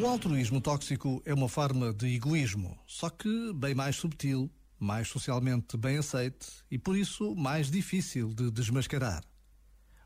O 0.00 0.06
altruísmo 0.06 0.60
tóxico 0.60 1.20
é 1.24 1.34
uma 1.34 1.48
forma 1.48 1.92
de 1.92 2.14
egoísmo, 2.14 2.78
só 2.86 3.10
que 3.10 3.52
bem 3.54 3.74
mais 3.74 3.96
subtil, 3.96 4.48
mais 4.78 5.08
socialmente 5.08 5.76
bem 5.76 5.98
aceite 5.98 6.46
e 6.70 6.78
por 6.78 6.96
isso 6.96 7.34
mais 7.34 7.72
difícil 7.72 8.32
de 8.32 8.52
desmascarar. 8.52 9.24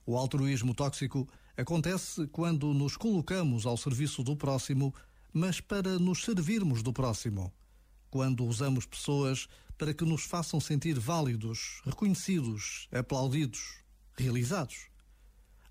O 0.06 0.16
altruísmo 0.16 0.74
tóxico 0.74 1.28
acontece 1.54 2.26
quando 2.28 2.72
nos 2.72 2.96
colocamos 2.96 3.66
ao 3.66 3.76
serviço 3.76 4.22
do 4.22 4.34
próximo, 4.34 4.94
mas 5.34 5.60
para 5.60 5.98
nos 5.98 6.24
servirmos 6.24 6.82
do 6.82 6.94
próximo. 6.94 7.52
Quando 8.08 8.46
usamos 8.46 8.86
pessoas 8.86 9.48
para 9.76 9.92
que 9.92 10.06
nos 10.06 10.22
façam 10.22 10.58
sentir 10.58 10.98
válidos, 10.98 11.82
reconhecidos, 11.84 12.88
aplaudidos, 12.90 13.84
realizados. 14.16 14.88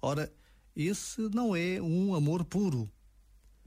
Ora, 0.01 0.31
esse 0.75 1.21
não 1.33 1.55
é 1.55 1.81
um 1.81 2.13
amor 2.13 2.43
puro 2.45 2.91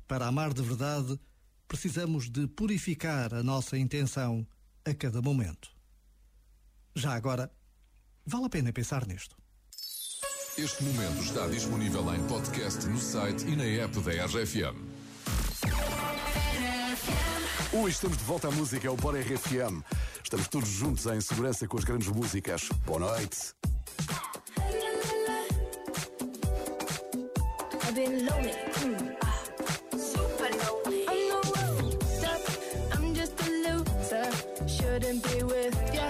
para 0.08 0.26
amar 0.26 0.54
de 0.54 0.62
verdade, 0.62 1.20
precisamos 1.68 2.30
de 2.30 2.46
purificar 2.46 3.34
a 3.34 3.42
nossa 3.42 3.76
intenção 3.76 4.44
a 4.84 4.94
cada 4.94 5.20
momento. 5.20 5.68
Já 6.96 7.12
agora, 7.12 7.52
vale 8.24 8.46
a 8.46 8.48
pena 8.48 8.72
pensar 8.72 9.06
nisto. 9.06 9.36
Este 10.56 10.82
momento 10.82 11.22
está 11.22 11.46
disponível 11.46 12.12
em 12.14 12.26
podcast 12.26 12.86
no 12.86 12.98
site 12.98 13.46
e 13.46 13.54
na 13.54 13.64
app 13.64 14.00
da 14.00 14.24
RFM. 14.24 14.76
Oi, 17.74 17.90
estamos 17.90 18.16
de 18.16 18.24
volta 18.24 18.48
à 18.48 18.50
música, 18.50 18.88
é 18.88 18.90
o 18.90 18.96
Bora 18.96 19.20
RFM. 19.20 19.84
Estamos 20.24 20.48
todos 20.48 20.70
juntos 20.70 21.04
em 21.06 21.20
segurança 21.20 21.68
com 21.68 21.76
as 21.76 21.84
grandes 21.84 22.08
músicas. 22.08 22.68
Boa 22.86 23.00
noite. 23.00 23.54
Been 27.98 28.26
lonely. 28.26 28.52
Mm. 28.52 29.16
shouldn't 34.68 35.22
be 35.24 35.42
with 35.42 35.94
ya. 35.94 36.06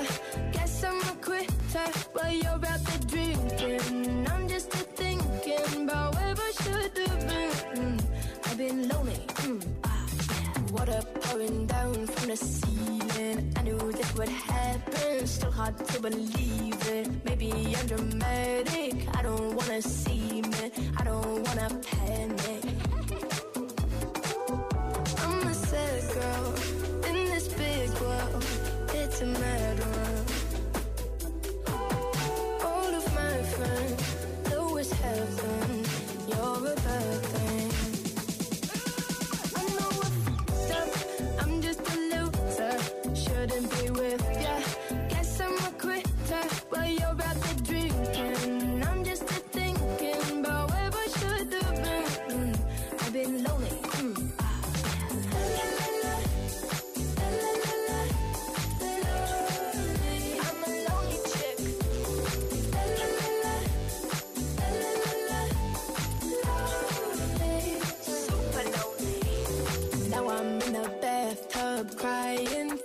Guess 0.53 0.85
I'm 0.85 1.01
a 1.01 1.15
quitter 1.23 1.89
while 2.13 2.31
you're 2.31 2.67
out 2.73 2.83
there 2.89 3.05
drinking. 3.07 4.27
I'm 4.31 4.47
just 4.49 4.75
a 4.75 4.85
thinking 5.01 5.85
about 5.85 6.15
where 6.17 6.35
I 6.37 6.53
should 6.63 6.99
have 7.09 7.21
been. 7.27 7.51
Mm, 7.77 8.05
I've 8.45 8.59
been 8.59 8.89
lonely. 8.91 9.21
Mm, 9.47 9.63
ah, 9.85 10.07
yeah. 10.31 10.73
Water 10.73 11.01
pouring 11.23 11.67
down 11.67 12.07
from 12.07 12.29
the 12.29 12.37
ceiling. 12.37 13.51
I 13.57 13.63
knew 13.63 13.93
this 13.93 14.15
would 14.15 14.29
happen. 14.29 14.58
Still 15.25 15.51
hard 15.51 15.77
to 15.87 16.01
believe 16.01 16.89
it. 16.89 17.09
Maybe 17.25 17.53
I'm 17.77 17.87
dramatic. 17.87 18.95
I 19.17 19.23
don't 19.23 19.55
wanna 19.55 19.83
see 19.83 20.43
me. 20.43 20.73
I 20.97 21.05
don't 21.05 21.43
wanna 21.47 21.69
panic. 21.83 22.65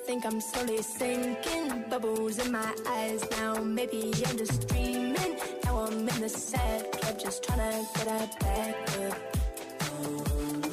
Think 0.06 0.26
I'm 0.26 0.40
slowly 0.40 0.82
sinking. 0.82 1.86
Bubbles 1.90 2.38
in 2.38 2.52
my 2.52 2.74
eyes 2.88 3.26
now. 3.32 3.56
Maybe 3.56 4.14
I'm 4.28 4.38
just 4.38 4.68
dreaming. 4.68 5.38
Now 5.64 5.86
I'm 5.86 6.08
in 6.08 6.22
the 6.22 6.30
sad 6.30 6.92
club, 6.92 7.20
just 7.20 7.44
trying 7.44 7.60
to 7.60 7.88
get 7.96 8.08
a 8.08 8.44
back 8.44 9.00
up. 9.00 10.73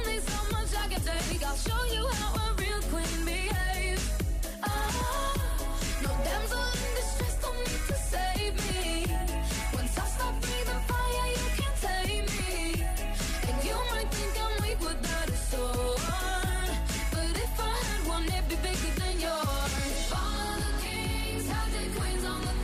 bigger 18.81 18.99
than 18.99 19.19
yours. 19.19 20.11
All 20.13 20.47
of 20.53 20.59
the 20.65 20.73
kings 20.85 21.49
have 21.49 21.71
their 21.71 21.89
queens 21.95 22.25
on 22.25 22.41
the 22.41 22.60